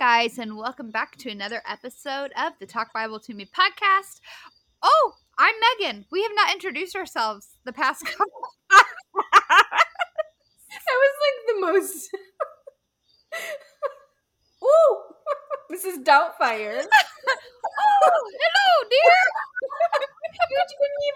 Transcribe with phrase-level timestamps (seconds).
[0.00, 4.22] guys, and welcome back to another episode of the Talk Bible to Me podcast.
[4.82, 6.06] Oh, I'm Megan.
[6.10, 8.30] We have not introduced ourselves the past couple.
[10.70, 12.08] That was like the most.
[14.64, 14.96] Ooh,
[15.68, 16.80] this is Doubtfire.
[16.80, 19.20] oh, hello, dear.
[20.48, 21.14] you give me a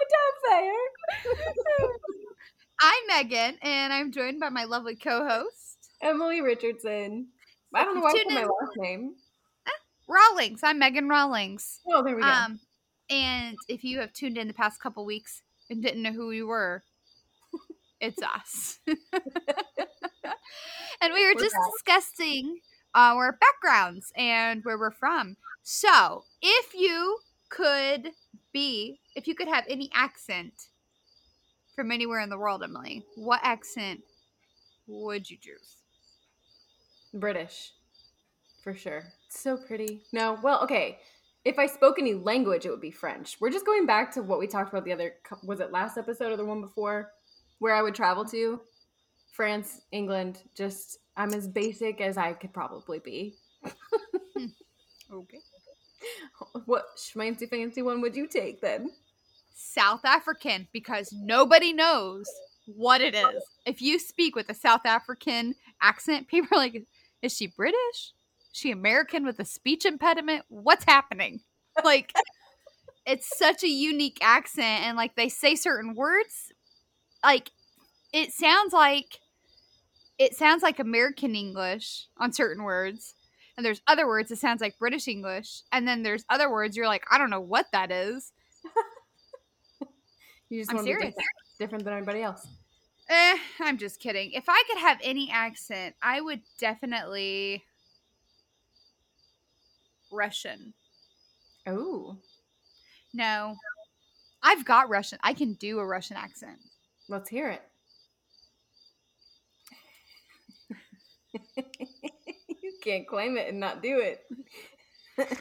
[0.60, 0.84] Doubtfire.
[2.82, 7.28] I'm Megan, and I'm joined by my lovely co-host Emily Richardson.
[7.74, 9.14] I don't know why I put my last name.
[10.06, 10.60] Rawlings.
[10.62, 11.80] I'm Megan Rawlings.
[11.88, 12.28] Oh, there we go.
[12.28, 12.60] Um,
[13.10, 16.42] and if you have tuned in the past couple weeks and didn't know who we
[16.42, 16.82] were,
[18.00, 18.78] it's us.
[18.86, 18.96] and
[21.02, 21.72] we were We're just back.
[21.72, 22.58] discussing
[22.94, 25.36] our backgrounds and where we're from.
[25.62, 27.18] So, if you
[27.48, 28.10] could
[28.52, 30.68] be, if you could have any accent
[31.74, 34.02] from anywhere in the world, Emily, what accent
[34.86, 35.83] would you choose?
[37.14, 37.72] British,
[38.62, 39.04] for sure.
[39.28, 40.02] So pretty.
[40.12, 40.98] No, well, okay.
[41.44, 43.36] If I spoke any language, it would be French.
[43.40, 45.14] We're just going back to what we talked about the other.
[45.42, 47.12] Was it last episode or the one before,
[47.58, 48.60] where I would travel to?
[49.32, 50.42] France, England.
[50.54, 53.36] Just I'm as basic as I could probably be.
[55.12, 55.38] Okay.
[56.66, 58.90] What schmancy fancy one would you take then?
[59.54, 62.28] South African because nobody knows
[62.66, 63.42] what it is.
[63.64, 66.84] If you speak with a South African accent, people are like,
[67.24, 68.12] is she British?
[68.52, 70.44] Is she American with a speech impediment?
[70.48, 71.40] What's happening?
[71.82, 72.12] Like,
[73.06, 76.52] it's such a unique accent, and like they say certain words,
[77.24, 77.50] like
[78.12, 79.20] it sounds like
[80.18, 83.14] it sounds like American English on certain words.
[83.56, 86.86] And there's other words it sounds like British English, and then there's other words you're
[86.86, 88.32] like, I don't know what that is.
[90.50, 91.16] You just I'm want to be different,
[91.58, 92.46] different than everybody else.
[93.08, 94.32] Eh, I'm just kidding.
[94.32, 97.62] If I could have any accent, I would definitely
[100.10, 100.72] Russian.
[101.66, 102.16] Oh,
[103.12, 103.56] No.
[104.42, 105.18] I've got Russian.
[105.22, 106.58] I can do a Russian accent.
[107.08, 107.62] let's hear it.
[112.62, 114.26] you can't claim it and not do it.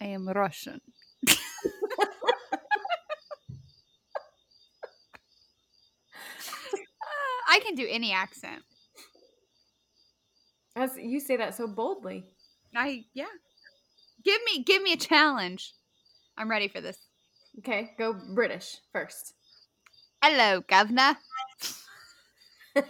[0.00, 0.80] I am Russian.
[7.46, 8.62] I can do any accent.
[10.74, 12.24] As you say that so boldly.
[12.74, 13.24] I yeah.
[14.24, 15.72] Give me give me a challenge.
[16.36, 16.98] I'm ready for this.
[17.60, 19.32] Okay, go British first.
[20.22, 21.16] Hello, governor.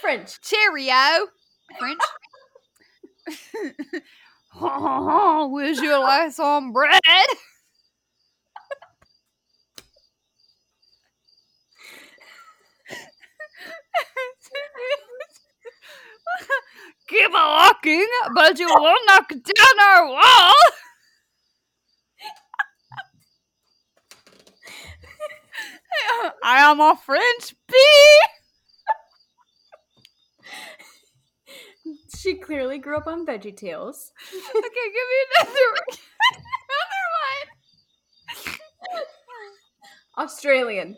[0.00, 0.40] French.
[0.40, 1.28] Cheerio.
[1.78, 2.00] French.
[4.60, 7.00] Where's your last on bread?
[17.86, 20.20] A walking, but you won't knock down our wall.
[26.42, 28.20] I am a French bee.
[32.18, 34.10] She clearly grew up on Veggie Tales.
[34.32, 35.98] Okay, give me another one.
[38.38, 39.04] another
[40.16, 40.24] one.
[40.24, 40.96] Australian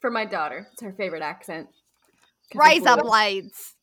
[0.00, 0.68] for my daughter.
[0.72, 1.68] It's her favorite accent.
[2.52, 3.02] 'Cause up, Razor blue.
[3.10, 3.74] blades.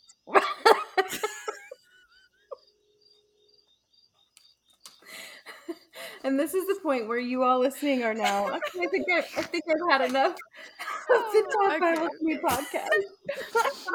[6.24, 8.48] And this is the point where you all listening are now.
[8.48, 10.36] I think I, I think I've had enough
[11.10, 12.08] oh, of the Talk Okay.
[12.22, 13.90] With podcast.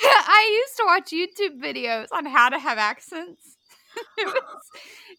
[0.02, 3.56] I used to watch YouTube videos on how to have accents.
[4.18, 4.62] it was,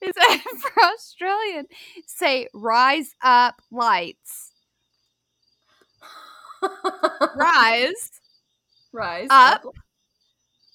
[0.01, 1.65] it for Australian,
[2.05, 4.51] say rise up lights.
[7.35, 8.11] Rise
[8.91, 9.63] Rise Up.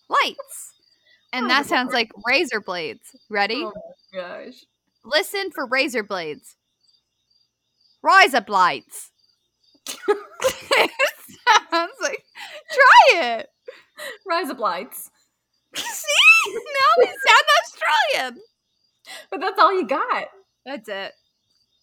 [0.08, 0.72] lights.
[1.32, 3.16] And oh that Oh, sounds like razor blades.
[3.28, 3.64] Ready?
[3.64, 3.72] Oh
[4.14, 4.64] my gosh.
[5.04, 6.56] Listen for razor blades.
[8.02, 9.10] Rise up lights.
[9.86, 11.00] it
[11.70, 12.24] sounds like
[12.72, 13.48] try it.
[14.26, 15.10] Rise up lights.
[15.74, 16.52] See?
[16.54, 16.62] Now
[16.98, 18.42] we sound Australian.
[19.30, 20.28] But that's all you got.
[20.64, 21.12] That's it.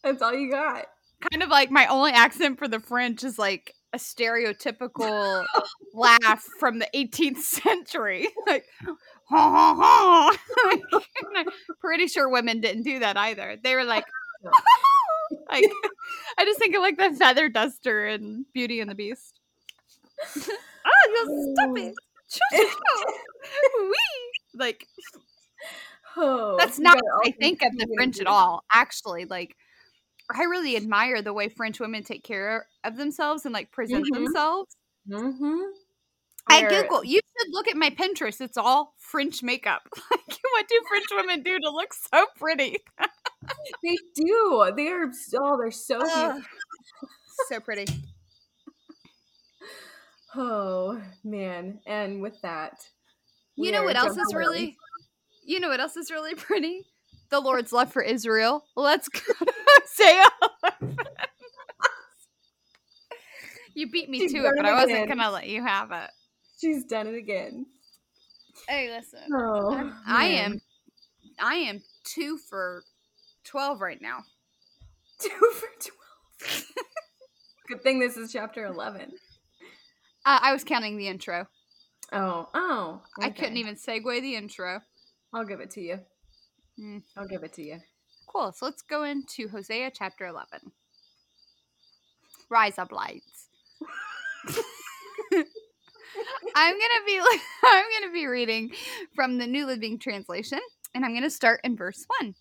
[0.04, 0.86] That's all you got.
[1.32, 5.46] Kind of like my only accent for the French is like a stereotypical
[5.94, 8.28] laugh from the 18th century.
[8.48, 8.66] Like,
[9.32, 10.38] ha ha ha.
[10.70, 11.04] Like,
[11.36, 11.46] I'm
[11.80, 13.58] pretty sure women didn't do that either.
[13.64, 14.06] They were like,
[15.50, 15.64] like
[16.38, 19.40] I just think of like the feather duster in Beauty and the Beast.
[20.38, 20.56] oh,
[21.08, 21.94] you stupid.
[23.82, 23.96] Wee.
[24.56, 24.86] Like
[26.18, 28.64] Oh, that's not what I think of the French at all.
[28.74, 29.56] Actually, like
[30.34, 34.14] I really admire the way French women take care of themselves and like present Mhm.
[34.16, 34.76] themselves.
[35.10, 35.60] Mm-hmm.
[36.50, 37.04] I Google.
[37.06, 37.20] You
[37.50, 38.42] look at my Pinterest.
[38.42, 39.82] It's all French makeup.
[40.12, 42.78] Like, what do French women do to look so pretty?
[43.84, 44.72] they do.
[44.76, 45.38] They are so.
[45.42, 46.42] Oh, they're so Ugh.
[47.50, 47.86] so pretty.
[50.36, 51.80] Oh man!
[51.86, 52.74] And with that,
[53.58, 54.36] You know what else is around.
[54.40, 54.78] really
[55.46, 56.84] You know what else is really pretty?
[57.30, 58.64] The Lord's love for Israel.
[58.76, 59.22] Let's go
[59.86, 60.24] say.
[63.74, 66.10] You beat me She's to it, but I wasn't gonna let you have it.
[66.62, 67.66] She's done it again.
[68.68, 69.22] Hey, listen.
[69.34, 70.62] Oh, I'm- I am
[71.40, 72.84] I am two for
[73.44, 74.20] twelve right now.
[75.20, 76.64] two for twelve.
[77.68, 79.12] Good thing this is chapter eleven.
[80.26, 81.48] Uh, I was counting the intro.
[82.14, 83.02] Oh, oh!
[83.20, 84.82] I couldn't even segue the intro.
[85.34, 86.00] I'll give it to you.
[86.80, 87.02] Mm.
[87.18, 87.80] I'll give it to you.
[88.28, 88.52] Cool.
[88.52, 90.60] So let's go into Hosea chapter 11.
[92.50, 93.48] Rise up lights.
[96.56, 97.20] I'm going to be
[97.64, 98.72] I'm to be reading
[99.16, 100.60] from the New Living Translation
[100.94, 102.36] and I'm going to start in verse 1.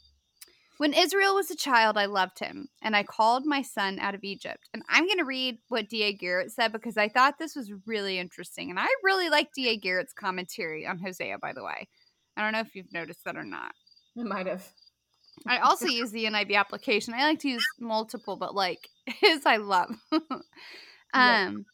[0.79, 4.25] When Israel was a child, I loved him, and I called my son out of
[4.25, 4.71] Egypt.
[4.73, 6.15] And I'm going to read what D.A.
[6.15, 8.71] Garrett said because I thought this was really interesting.
[8.71, 9.77] And I really like D.A.
[9.77, 11.87] Garrett's commentary on Hosea, by the way.
[12.35, 13.73] I don't know if you've noticed that or not.
[14.19, 14.67] I might have.
[15.47, 17.13] I also use the NIV application.
[17.13, 19.95] I like to use multiple, but like his I love.
[21.13, 21.67] Um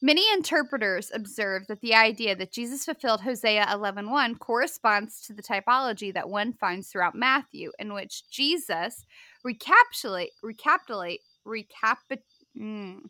[0.00, 6.12] many interpreters observe that the idea that Jesus fulfilled Hosea 11:1 corresponds to the typology
[6.14, 9.04] that one finds throughout Matthew in which Jesus
[9.44, 12.22] recapitulate recapitulate recapit
[12.56, 13.00] mm.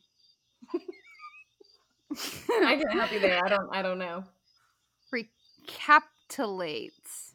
[2.51, 3.41] I can help you there.
[3.45, 3.69] I don't.
[3.73, 4.25] I don't know.
[5.13, 7.26] recapitulates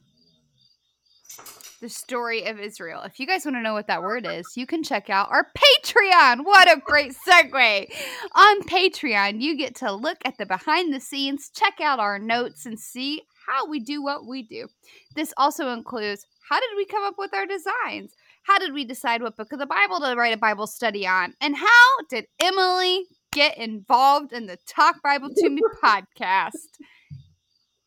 [1.81, 3.01] the story of Israel.
[3.01, 5.47] If you guys want to know what that word is, you can check out our
[5.57, 6.45] Patreon.
[6.45, 7.91] What a great segue!
[8.35, 12.65] On Patreon, you get to look at the behind the scenes, check out our notes,
[12.65, 14.67] and see how we do what we do.
[15.15, 18.13] This also includes how did we come up with our designs?
[18.43, 21.33] How did we decide what book of the Bible to write a Bible study on?
[21.41, 26.51] And how did Emily get involved in the Talk Bible to Me podcast?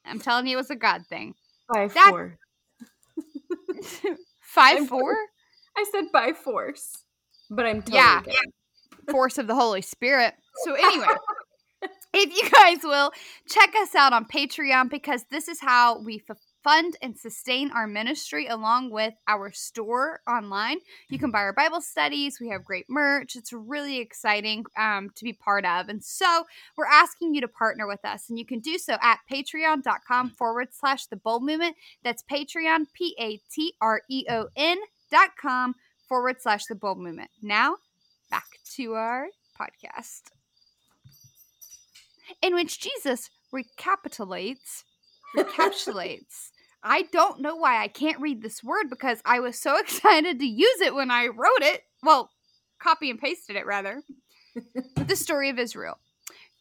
[0.04, 1.34] I'm telling you, it was a God thing.
[1.72, 2.38] By That- four.
[4.40, 5.16] Five I'm- four
[5.76, 7.04] I said by force,
[7.50, 8.22] but I'm totally Yeah.
[9.10, 10.34] force of the Holy Spirit.
[10.64, 11.06] So anyway,
[12.14, 13.10] if you guys will
[13.48, 17.86] check us out on Patreon because this is how we f- fund and sustain our
[17.86, 20.78] ministry along with our store online.
[21.10, 22.40] You can buy our Bible studies.
[22.40, 23.36] We have great merch.
[23.36, 25.88] It's really exciting um, to be part of.
[25.88, 26.44] And so
[26.76, 28.28] we're asking you to partner with us.
[28.28, 31.76] And you can do so at patreon.com forward slash the bold movement.
[32.02, 34.78] That's Patreon, P A T R E O N
[35.10, 35.74] dot com
[36.08, 37.30] forward slash the bold movement.
[37.42, 37.76] Now
[38.30, 38.46] back
[38.76, 39.28] to our
[39.60, 40.22] podcast
[42.42, 44.84] in which Jesus recapitulates,
[45.34, 46.50] recapitulates.
[46.84, 50.46] I don't know why I can't read this word because I was so excited to
[50.46, 51.82] use it when I wrote it.
[52.02, 52.30] Well,
[52.80, 54.02] copy and pasted it rather.
[54.96, 55.98] the story of Israel.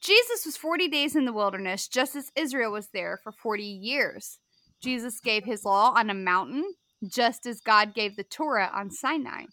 [0.01, 4.39] Jesus was 40 days in the wilderness, just as Israel was there for 40 years.
[4.81, 6.73] Jesus gave his law on a mountain,
[7.07, 9.45] just as God gave the Torah on Sinai.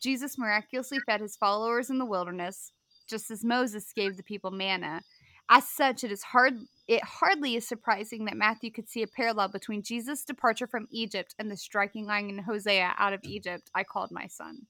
[0.00, 2.72] Jesus miraculously fed his followers in the wilderness,
[3.08, 5.02] just as Moses gave the people manna.
[5.50, 6.54] As such, it is hard
[6.86, 11.34] it hardly is surprising that Matthew could see a parallel between Jesus' departure from Egypt
[11.38, 13.30] and the striking line in Hosea out of mm.
[13.30, 14.66] Egypt, I called my son.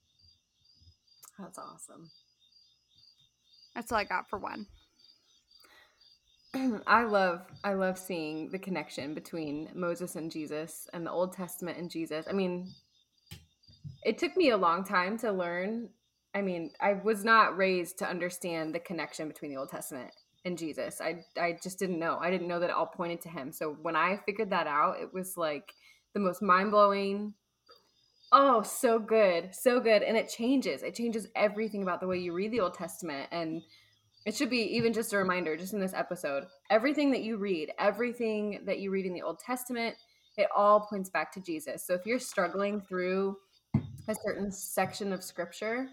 [1.38, 2.10] That's awesome.
[3.74, 4.66] That's all I got for one.
[6.86, 11.78] I love I love seeing the connection between Moses and Jesus and the Old Testament
[11.78, 12.26] and Jesus.
[12.28, 12.72] I mean,
[14.04, 15.88] it took me a long time to learn.
[16.32, 20.12] I mean, I was not raised to understand the connection between the Old Testament
[20.44, 21.00] and Jesus.
[21.00, 22.18] I I just didn't know.
[22.20, 23.52] I didn't know that it all pointed to him.
[23.52, 25.72] So when I figured that out, it was like
[26.12, 27.34] the most mind-blowing
[28.36, 29.54] Oh, so good.
[29.54, 30.02] So good.
[30.02, 30.82] And it changes.
[30.82, 33.62] It changes everything about the way you read the Old Testament and
[34.26, 36.44] it should be even just a reminder, just in this episode.
[36.70, 39.94] Everything that you read, everything that you read in the Old Testament,
[40.36, 41.86] it all points back to Jesus.
[41.86, 43.36] So if you're struggling through
[44.08, 45.88] a certain section of scripture,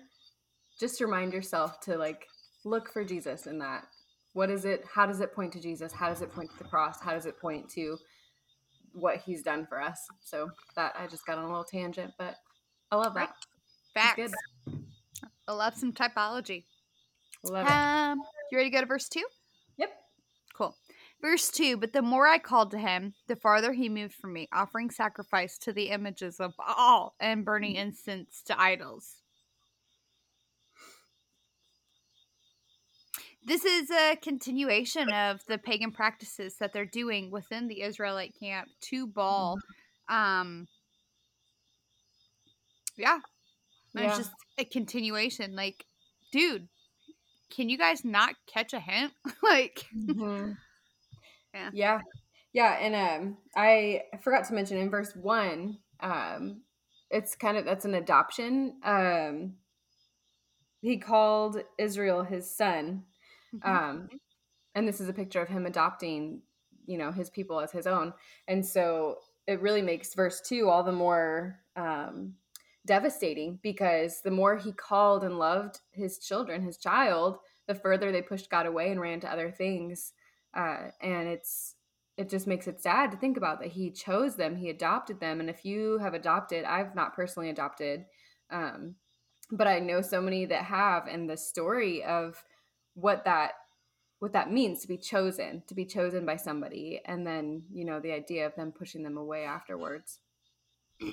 [0.79, 2.25] just remind yourself to like
[2.63, 3.85] look for Jesus in that.
[4.33, 4.85] What is it?
[4.91, 5.91] How does it point to Jesus?
[5.91, 7.01] How does it point to the cross?
[7.01, 7.97] How does it point to
[8.93, 10.07] what he's done for us?
[10.21, 12.35] So that I just got on a little tangent, but
[12.91, 13.33] I love that.
[13.93, 14.15] Facts.
[14.15, 14.31] good.
[15.47, 16.63] I love some typology.
[17.43, 17.71] Love it.
[17.71, 18.21] Um,
[18.51, 19.23] you ready to go to verse two?
[19.77, 19.89] Yep.
[20.55, 20.75] Cool.
[21.21, 24.47] Verse 2 But the more I called to him, the farther he moved from me,
[24.51, 29.20] offering sacrifice to the images of Baal and burning incense to idols.
[33.45, 38.69] This is a continuation of the pagan practices that they're doing within the Israelite camp
[38.89, 39.57] to Baal.
[40.09, 40.15] Mm-hmm.
[40.15, 40.67] Um,
[42.97, 43.19] yeah,
[43.93, 44.07] Yeah.
[44.09, 45.55] it's just a continuation.
[45.55, 45.85] Like,
[46.31, 46.67] dude,
[47.49, 49.13] can you guys not catch a hint?
[49.43, 50.57] like, Mhm.
[51.53, 51.69] Yeah.
[51.73, 51.99] Yeah.
[52.53, 52.71] Yeah.
[52.79, 56.61] And um I forgot to mention in verse one, um,
[57.09, 58.79] it's kind of that's an adoption.
[58.83, 59.55] Um
[60.81, 63.03] he called Israel his son.
[63.55, 63.65] Mhm.
[63.65, 64.09] Um
[64.75, 66.41] and this is a picture of him adopting,
[66.85, 68.13] you know, his people as his own.
[68.47, 69.17] And so
[69.47, 72.35] it really makes verse two all the more um
[72.85, 78.21] devastating because the more he called and loved his children, his child, the further they
[78.21, 80.13] pushed God away and ran to other things
[80.53, 81.75] uh, and it's
[82.17, 85.39] it just makes it sad to think about that he chose them he adopted them
[85.39, 88.05] and if you have adopted i've not personally adopted
[88.51, 88.95] um,
[89.51, 92.43] but i know so many that have and the story of
[92.93, 93.51] what that
[94.19, 97.99] what that means to be chosen to be chosen by somebody and then you know
[97.99, 100.19] the idea of them pushing them away afterwards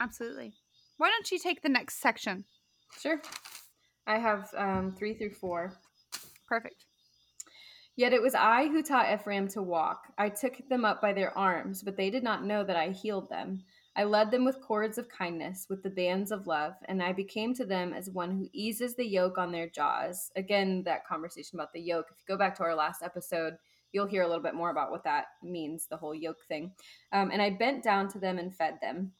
[0.00, 0.52] Absolutely.
[0.98, 2.44] Why don't you take the next section?
[3.00, 3.22] sure
[4.06, 5.72] i have um, three through four
[6.52, 6.84] Perfect.
[7.96, 10.12] Yet it was I who taught Ephraim to walk.
[10.18, 13.30] I took them up by their arms, but they did not know that I healed
[13.30, 13.64] them.
[13.94, 17.54] I led them with cords of kindness, with the bands of love, and I became
[17.54, 20.30] to them as one who eases the yoke on their jaws.
[20.34, 22.06] Again, that conversation about the yoke.
[22.10, 23.54] If you go back to our last episode,
[23.92, 26.72] you'll hear a little bit more about what that means, the whole yoke thing.
[27.12, 29.12] Um, and I bent down to them and fed them.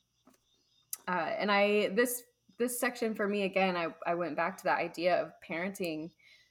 [1.06, 2.22] Uh, and I this
[2.58, 6.10] this section for me again, I, I went back to that idea of parenting.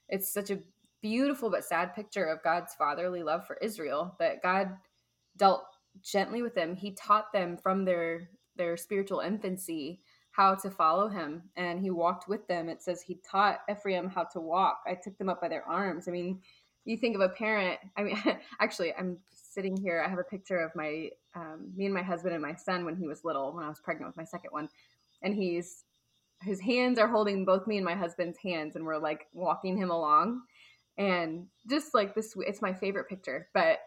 [0.10, 0.60] It's such a
[1.02, 4.76] beautiful but sad picture of God's fatherly love for Israel that God
[5.38, 5.64] dealt
[6.02, 6.76] gently with them.
[6.76, 12.28] He taught them from their their spiritual infancy how to follow him and he walked
[12.30, 12.70] with them.
[12.70, 14.82] It says he taught Ephraim how to walk.
[14.88, 16.08] I took them up by their arms.
[16.08, 16.40] I mean,
[16.86, 18.18] you think of a parent, I mean
[18.60, 20.04] actually I'm sitting here.
[20.06, 22.96] I have a picture of my um, me and my husband and my son when
[22.96, 24.70] he was little, when I was pregnant with my second one.
[25.22, 25.84] And he's
[26.42, 29.92] his hands are holding both me and my husband's hands and we're like walking him
[29.92, 30.42] along
[30.98, 33.80] and just like this it's my favorite picture but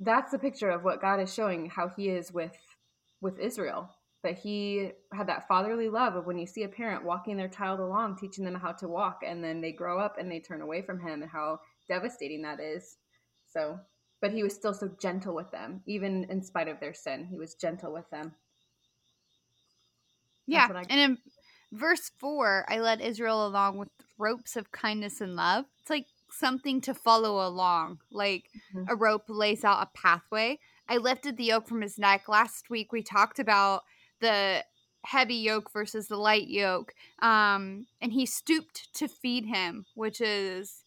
[0.00, 2.56] that's the picture of what god is showing how he is with
[3.20, 3.90] with israel
[4.22, 7.80] that he had that fatherly love of when you see a parent walking their child
[7.80, 10.82] along teaching them how to walk and then they grow up and they turn away
[10.82, 12.96] from him and how devastating that is
[13.52, 13.78] so
[14.20, 17.38] but he was still so gentle with them even in spite of their sin he
[17.38, 18.32] was gentle with them
[20.48, 20.68] Yeah.
[20.76, 21.18] I- And in
[21.72, 25.66] verse four, I led Israel along with ropes of kindness and love.
[25.80, 28.86] It's like something to follow along, like Mhm.
[28.88, 30.58] a rope lays out a pathway.
[30.88, 32.28] I lifted the yoke from his neck.
[32.28, 33.82] Last week, we talked about
[34.20, 34.64] the
[35.04, 36.94] heavy yoke versus the light yoke.
[37.20, 40.84] Um, and he stooped to feed him, which is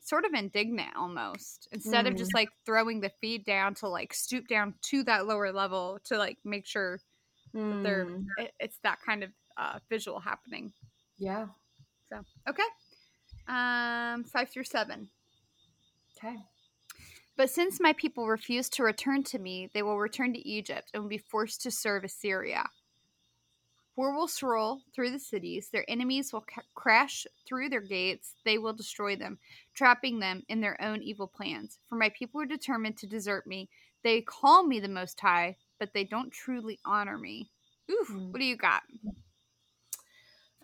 [0.00, 1.68] sort of indignant almost.
[1.72, 5.52] Instead of just like throwing the feed down to like stoop down to that lower
[5.52, 7.00] level to like make sure
[7.70, 10.74] that they're Mm, it, it's that kind of uh, visual happening.
[11.18, 11.48] yeah
[12.10, 12.62] So okay,
[13.48, 15.08] um, five through seven.
[16.16, 16.36] okay
[17.36, 21.02] But since my people refuse to return to me, they will return to Egypt and
[21.02, 22.64] will be forced to serve Assyria.
[23.96, 25.68] War will roll through the cities.
[25.70, 28.34] Their enemies will ca- crash through their gates.
[28.44, 29.38] They will destroy them,
[29.72, 31.78] trapping them in their own evil plans.
[31.88, 33.68] For my people are determined to desert me.
[34.02, 37.50] They call me the Most High, but they don't truly honor me.
[37.90, 38.32] Oof, Mm.
[38.32, 38.82] what do you got?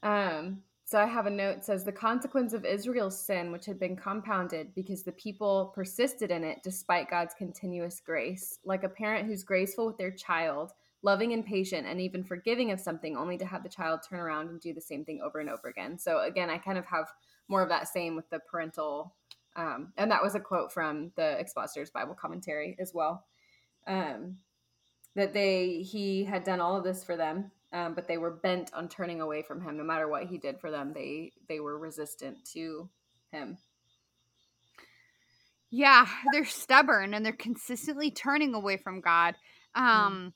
[0.02, 3.94] Um, so I have a note says the consequence of Israel's sin, which had been
[3.94, 9.44] compounded because the people persisted in it despite God's continuous grace, like a parent who's
[9.44, 13.62] graceful with their child, loving and patient, and even forgiving of something, only to have
[13.62, 15.96] the child turn around and do the same thing over and over again.
[15.96, 17.06] So again, I kind of have
[17.46, 19.14] more of that same with the parental,
[19.54, 23.26] um, and that was a quote from the Expositor's Bible commentary as well.
[23.86, 24.38] Um,
[25.14, 28.72] that they he had done all of this for them um, but they were bent
[28.74, 31.78] on turning away from him no matter what he did for them they they were
[31.78, 32.88] resistant to
[33.32, 33.58] him
[35.70, 39.36] Yeah, they're stubborn and they're consistently turning away from God,
[39.76, 40.32] um,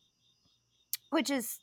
[1.10, 1.58] which is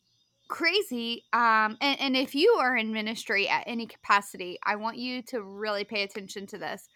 [0.50, 1.24] crazy.
[1.32, 5.42] Um, and, and if you are in ministry at any capacity, I want you to
[5.42, 6.90] really pay attention to this.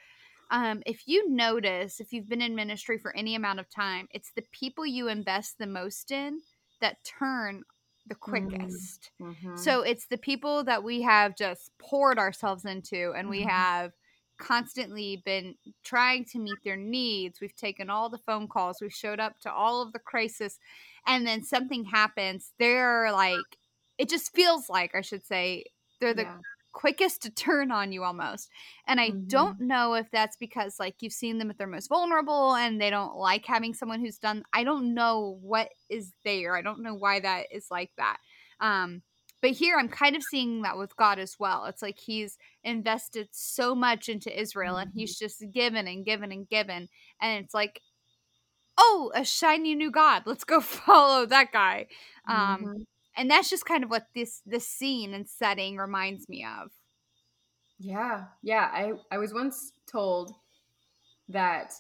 [0.51, 4.31] Um, if you notice, if you've been in ministry for any amount of time, it's
[4.35, 6.41] the people you invest the most in
[6.81, 7.63] that turn
[8.07, 9.11] the quickest.
[9.19, 9.55] Mhm.
[9.55, 13.49] So it's the people that we have just poured ourselves into and we Mhm.
[13.49, 13.93] have
[14.37, 17.39] constantly been trying to meet their needs.
[17.41, 20.59] We've taken all the phone calls, we've showed up to all of the crisis,
[21.07, 22.53] and then something happens.
[22.59, 23.57] They're like,
[23.97, 25.65] it just feels like, I should say,
[26.01, 26.41] they're the Yeah.
[26.75, 28.49] Quickest to turn on you almost.
[28.87, 29.25] And I Mhm.
[29.29, 32.89] don't know if that's because like you've seen them at their most vulnerable and they
[32.91, 36.55] don't like having someone who's done I don't know what is there.
[36.57, 38.17] I don't know why that is like that.
[38.59, 39.03] Um
[39.41, 41.65] but here I'm kind of seeing that with God as well.
[41.65, 46.47] It's like he's invested so much into Israel and he's just given and given and
[46.49, 46.89] given
[47.21, 47.81] and it's like
[48.77, 50.23] oh, a shiny new god.
[50.25, 51.87] Let's go follow that guy.
[52.27, 52.85] Um Mhm.
[53.17, 56.71] And that's just kind of what this this scene and setting reminds me of.
[57.79, 58.69] Yeah, yeah.
[58.71, 60.33] I I was once told
[61.29, 61.73] that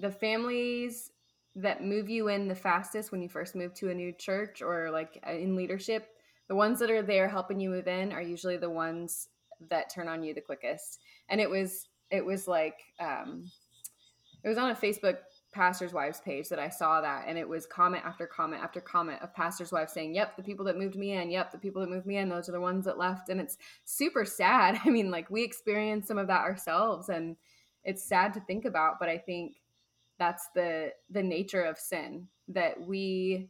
[0.00, 1.10] the families
[1.56, 4.90] that move you in the fastest when you first move to a new church or
[4.90, 6.08] like uh, in leadership,
[6.48, 9.28] the ones that are there helping you move in are usually the ones
[9.68, 11.00] that turn on you the quickest.
[11.28, 13.50] And it was it was like um
[14.44, 15.18] it was on a Facebook
[15.52, 19.22] pastors' wives page that I saw that, and it was comment after comment after comment
[19.22, 21.30] of pastors' wives saying, "Yep, the people that moved me in.
[21.30, 22.28] Yep, the people that moved me in.
[22.28, 24.80] Those are the ones that left." And it's super sad.
[24.84, 27.36] I mean, like we experience some of that ourselves, and
[27.84, 28.98] it's sad to think about.
[29.00, 29.56] But I think
[30.18, 33.48] that's the the nature of sin that we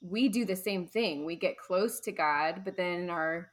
[0.00, 1.24] we do the same thing.
[1.24, 3.50] We get close to God, but then in our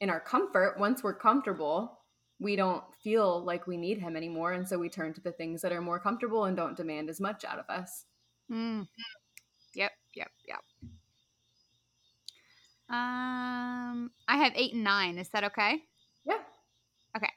[0.00, 1.97] in our comfort, once we're comfortable,
[2.40, 5.62] we don't feel like we need him anymore and so we turn to the things
[5.62, 8.04] that are more comfortable and don't demand as much out of us
[8.50, 8.88] Mm.
[9.74, 10.60] Yep, yep, yep.
[12.90, 15.18] Um, I have eight and nine.
[15.18, 15.82] Is that okay?
[16.24, 16.38] yeah
[17.16, 17.30] Okay.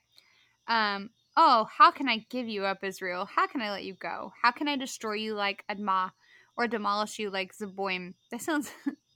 [0.67, 3.25] Um, oh, how can I give you up, Israel?
[3.25, 4.31] How can I let you go?
[4.41, 6.11] How can I destroy you like Admah
[6.55, 8.13] or demolish you like Zeboim?
[8.31, 8.71] That sounds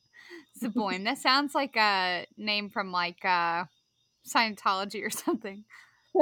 [0.61, 1.03] Zeboim.
[1.05, 3.65] that sounds like a name from like uh
[4.27, 5.63] Scientology or something.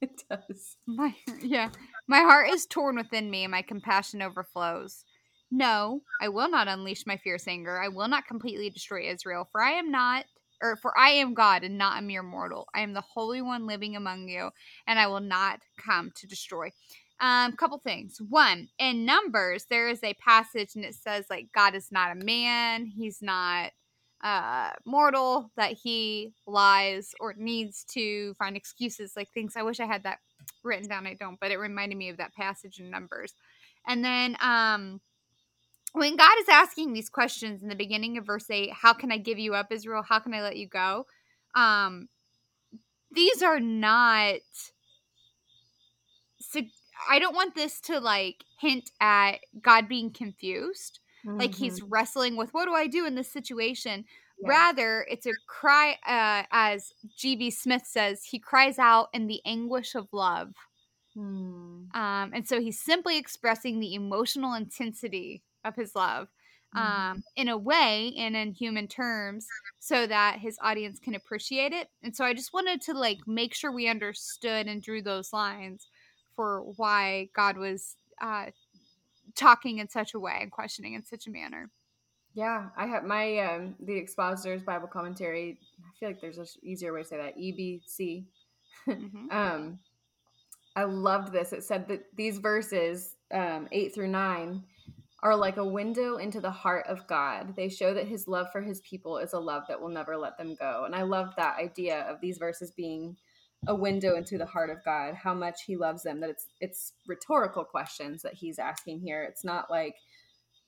[0.00, 1.70] it does My yeah,
[2.08, 5.04] my heart is torn within me, and my compassion overflows.
[5.50, 7.80] No, I will not unleash my fierce anger.
[7.80, 10.24] I will not completely destroy Israel, for I am not,
[10.60, 12.66] or for I am God and not a mere mortal.
[12.74, 14.50] I am the Holy One living among you,
[14.86, 16.70] and I will not come to destroy.
[17.18, 18.18] Um, couple things.
[18.28, 22.24] One, in Numbers, there is a passage, and it says like God is not a
[22.24, 22.86] man.
[22.86, 23.70] He's not
[24.22, 29.54] uh mortal that he lies or needs to find excuses like things.
[29.56, 30.18] I wish i had that
[30.64, 33.34] written down i don't but it reminded me of that passage in numbers.
[33.86, 35.00] And then um
[35.92, 39.18] when god is asking these questions in the beginning of verse 8 how can i
[39.18, 40.02] give you up israel?
[40.02, 41.06] How can i let you go?
[41.54, 42.08] Um
[43.12, 44.40] these are not
[46.40, 46.70] sig-
[47.10, 51.00] i don't want this to like hint at god being confused
[51.34, 54.04] like he's wrestling with what do I do in this situation.
[54.38, 54.48] Yeah.
[54.48, 57.50] Rather, it's a cry, uh, as G.V.
[57.50, 60.54] Smith says, he cries out in the anguish of love.
[61.14, 61.84] Hmm.
[61.94, 66.28] Um, and so he's simply expressing the emotional intensity of his love
[66.74, 66.80] Mhm.
[66.80, 69.46] um, in a way and in human terms
[69.78, 71.90] so that his audience can appreciate it.
[72.02, 75.86] And so I just wanted to like make sure we understood and drew those lines
[76.34, 78.50] for why God was uh,
[79.36, 81.70] talking in such a way and questioning in such a manner.
[82.34, 86.92] yeah i have my um the expositor's bible commentary i feel like there's an easier
[86.92, 88.24] way to say that ebc
[88.88, 89.30] Mhm.
[89.32, 89.78] um
[90.76, 94.62] i loved this it said that these verses um 8 through 9
[95.22, 98.60] are like a window into the heart of god they show that his love for
[98.60, 101.58] his people is a love that will never let them go and i love that
[101.58, 103.16] idea of these verses being
[103.66, 106.92] a window into the heart of god how much he loves them that it's it's
[107.06, 109.22] rhetorical questions that he's asking here.
[109.24, 109.96] It's not like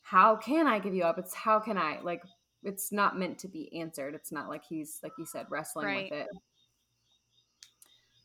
[0.02, 1.18] how can i give you up?
[1.18, 2.00] It's how can i?
[2.02, 2.22] Like
[2.64, 4.14] it's not meant to be answered.
[4.14, 6.10] It's not like he's like you said wrestling Right.
[6.10, 6.28] with it.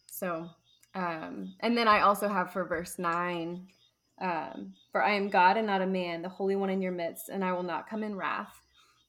[0.08, 0.49] So,
[0.95, 3.67] um, and then I also have for verse 9
[4.21, 7.30] um, For I am God and not a man, the Holy One in your midst,
[7.30, 8.56] and I will not come in wrath.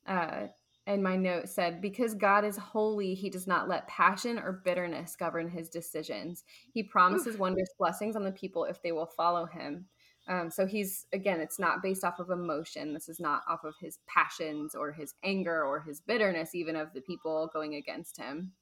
[0.06, 0.48] Uh,
[0.86, 5.16] and my note said, Because God is holy, he does not let passion or bitterness
[5.16, 6.44] govern his decisions.
[6.72, 9.86] He promises wondrous blessings on the people if they will follow him.
[10.26, 12.94] Um, so he's, again, it's not based off of emotion.
[12.94, 16.92] This is not off of his passions or his anger or his bitterness, even of
[16.94, 18.52] the people going against him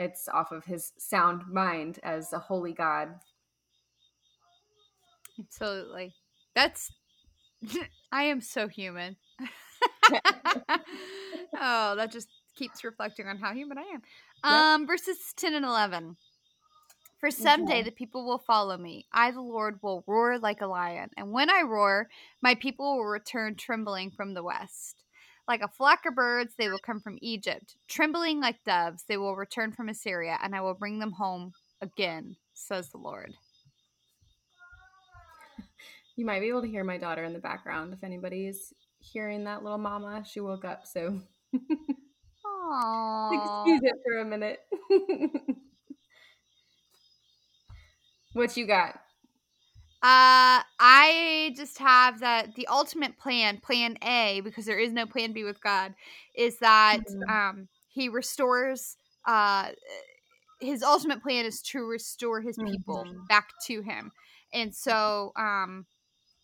[0.00, 3.08] it's off of his sound mind as a holy god
[5.38, 6.14] Absolutely.
[6.54, 6.90] That's
[8.12, 9.16] I am so human.
[11.60, 14.02] oh, that just keeps reflecting on how human I am.
[14.44, 16.16] Um verses 10 and 11.
[17.20, 17.82] For someday Okay.
[17.82, 19.06] the people will follow me.
[19.12, 22.08] I the Lord will roar like a lion, and when I roar,
[22.42, 25.04] my people will return trembling from the west.
[25.48, 27.76] Like a flock of birds, they will come from Egypt.
[27.88, 32.36] Trembling like doves, they will return from Assyria, and I will bring them home again,
[32.54, 33.34] says the Lord.
[36.16, 39.62] you might be able to hear my daughter in the background if anybody's hearing that
[39.62, 41.20] little mama she woke up so
[42.44, 43.30] Aww.
[43.30, 44.60] Excuse it for a minute.
[48.32, 49.00] what you got?
[50.00, 55.32] Uh, I just have that the ultimate plan, plan A, because there is no plan
[55.32, 55.94] B with God,
[56.36, 57.28] is that Mhm.
[57.28, 59.70] um he restores uh
[60.60, 63.28] his ultimate plan is to restore his people Mhm.
[63.28, 64.12] back to him.
[64.52, 65.86] And so um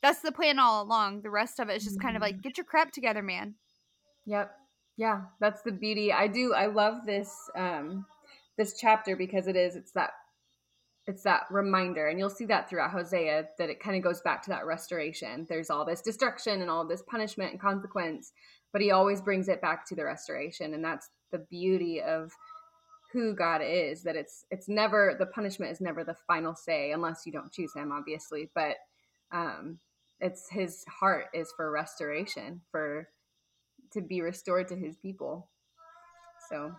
[0.04, 1.22] that's the plan all along.
[1.22, 3.54] The rest of it is just kind of like get your crap together, man.
[4.26, 4.54] Yep.
[4.98, 6.12] Yeah, that's the beauty.
[6.12, 8.04] I do I love this um
[8.58, 10.10] this chapter because it is it's that
[11.06, 14.42] it's that reminder and you'll see that throughout Hosea that it kind of goes back
[14.42, 15.46] to that restoration.
[15.48, 18.32] There's all this destruction and all this punishment and consequence,
[18.74, 22.30] but he always brings it back to the restoration and that's the beauty of
[23.10, 27.22] who God is that it's it's never the punishment is never the final say unless
[27.24, 28.76] you don't choose him obviously, but
[29.32, 29.78] um
[30.20, 33.08] it's his heart is for restoration, for
[33.92, 35.48] to be restored to his people.
[36.50, 36.72] So,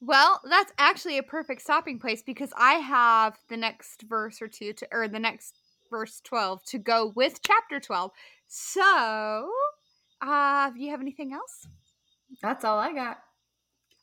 [0.00, 4.72] Well, that's actually a perfect stopping place because I have the next verse or two
[4.74, 5.58] to or the next
[5.90, 8.10] verse 12 to go with chapter 12.
[8.48, 9.50] So,
[10.20, 11.66] uh, do you have anything else?
[12.42, 13.18] that's all I got.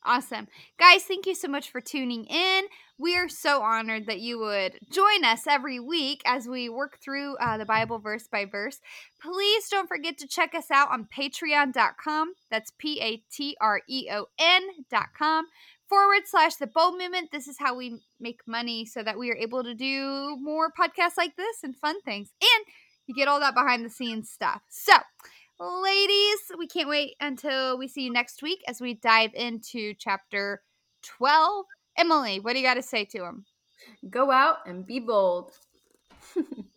[0.06, 0.48] Awesome.
[0.78, 2.66] Guys, thank you so much for tuning in.
[2.98, 7.38] We are so honored that you would join us every week as we work through
[7.38, 8.80] uh, the Bible verse by verse.
[9.22, 12.34] Please don't forget to check us out on patreon.com.
[12.52, 15.46] That's P A T R E O N.com
[15.88, 17.32] forward slash the bold movement.
[17.32, 21.18] This is how we make money so that we are able to do more podcasts
[21.18, 22.32] like this and fun things.
[22.42, 22.66] And
[23.08, 24.62] you get all that behind the scenes stuff.
[24.70, 24.94] So,
[25.60, 30.62] ladies, we can't wait until we see you next week as we dive into chapter
[31.04, 31.66] 12.
[31.98, 33.46] Emily, what do you got to say to them?
[34.10, 35.52] Go out and be bold.